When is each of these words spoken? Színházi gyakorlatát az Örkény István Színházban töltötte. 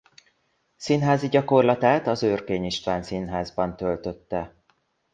Színházi 0.75 1.27
gyakorlatát 1.27 2.07
az 2.07 2.23
Örkény 2.23 2.65
István 2.65 3.03
Színházban 3.03 3.75
töltötte. 3.75 4.55